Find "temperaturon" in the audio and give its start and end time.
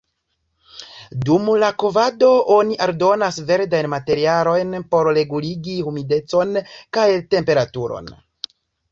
7.35-8.09